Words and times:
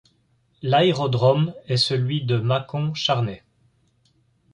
L'aérodrome 0.63 1.53
est 1.67 1.77
celui 1.77 2.23
de 2.23 2.37
Mâcon-Charnay. 2.39 3.43